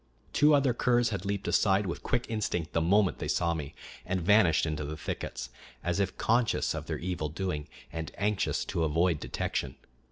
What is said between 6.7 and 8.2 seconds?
of their evil doing and